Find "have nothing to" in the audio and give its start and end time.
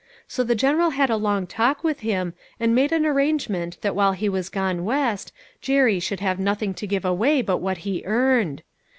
6.21-6.87